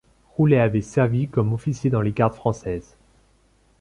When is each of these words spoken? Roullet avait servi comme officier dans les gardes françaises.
Roullet 0.35 0.57
avait 0.59 0.81
servi 0.81 1.27
comme 1.27 1.53
officier 1.53 1.91
dans 1.91 2.01
les 2.01 2.11
gardes 2.11 2.33
françaises. 2.33 2.97